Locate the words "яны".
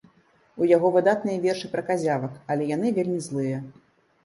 2.75-2.87